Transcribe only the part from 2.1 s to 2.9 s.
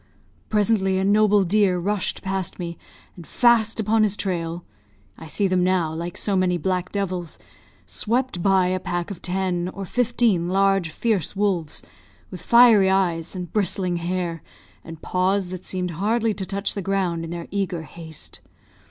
past me,